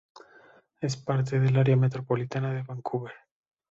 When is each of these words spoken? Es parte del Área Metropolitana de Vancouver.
Es 0.81 0.97
parte 0.97 1.39
del 1.39 1.57
Área 1.57 1.75
Metropolitana 1.75 2.51
de 2.55 2.63
Vancouver. 2.63 3.13